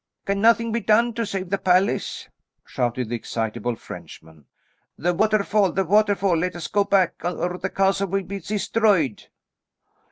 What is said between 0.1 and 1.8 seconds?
"Can nothing be done to save the